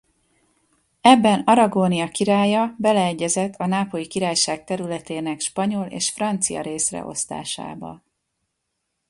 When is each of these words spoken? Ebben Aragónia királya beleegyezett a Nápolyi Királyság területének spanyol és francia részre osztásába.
Ebben 1.01 1.41
Aragónia 1.45 2.07
királya 2.07 2.75
beleegyezett 2.79 3.55
a 3.55 3.65
Nápolyi 3.65 4.07
Királyság 4.07 4.63
területének 4.63 5.39
spanyol 5.39 5.85
és 5.85 6.09
francia 6.09 6.61
részre 6.61 7.03
osztásába. 7.05 8.03